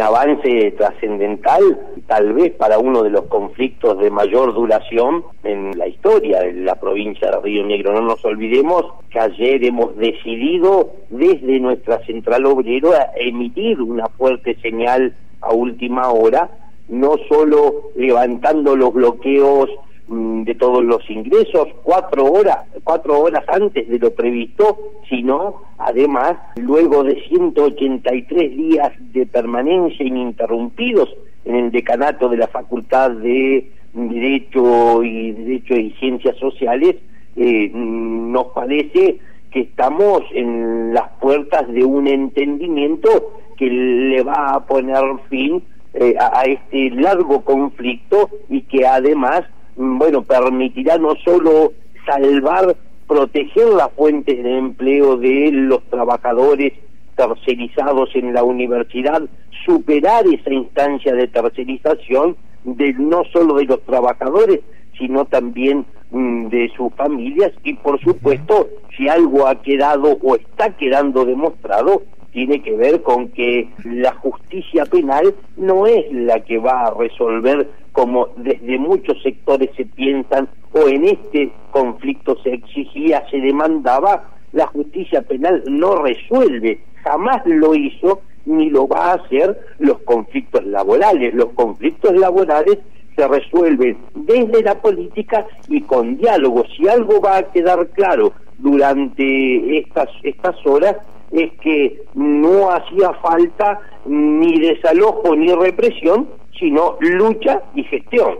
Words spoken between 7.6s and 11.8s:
Negro. No nos olvidemos que ayer hemos decidido desde